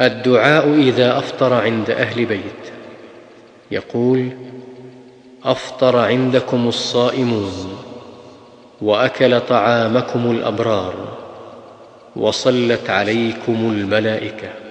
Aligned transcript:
الدعاء 0.00 0.74
إذا 0.74 1.18
أفطر 1.18 1.54
عند 1.54 1.90
أهل 1.90 2.24
بيت. 2.26 2.72
يقول 3.70 4.28
أفطر 5.44 5.96
عندكم 5.96 6.68
الصائمون 6.68 7.78
وأكل 8.82 9.40
طعامكم 9.40 10.30
الأبرار 10.30 10.94
وصلت 12.16 12.90
عليكم 12.90 13.54
الملائكة. 13.54 14.67